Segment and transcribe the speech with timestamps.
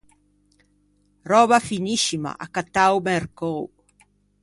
[1.31, 3.63] Röba finiscima accattâ a-o mercou.